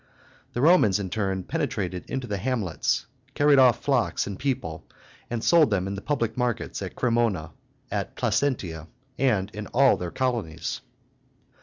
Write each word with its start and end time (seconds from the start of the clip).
The 0.53 0.61
Romans, 0.63 0.97
in 0.97 1.11
turn, 1.11 1.43
penetrated 1.43 2.09
into 2.09 2.25
the 2.25 2.39
hamlets, 2.39 3.05
carried 3.35 3.59
off 3.59 3.83
flocks 3.83 4.25
and 4.25 4.39
people, 4.39 4.83
and 5.29 5.43
sold 5.43 5.69
them 5.69 5.85
in 5.85 5.93
the 5.93 6.01
public 6.01 6.35
markets 6.35 6.81
at 6.81 6.95
Cremona, 6.95 7.51
at 7.91 8.15
Placentia, 8.15 8.87
and 9.19 9.51
in 9.53 9.67
all 9.67 9.97
their 9.97 10.09
colonies. 10.09 10.81